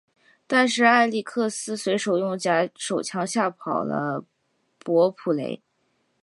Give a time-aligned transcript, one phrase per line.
[0.47, 4.25] 但是艾力克斯随后用假手枪吓跑了
[4.79, 5.61] 伯普雷。